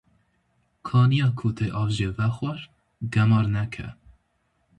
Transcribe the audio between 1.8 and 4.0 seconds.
av jê vexwar, gemar neke.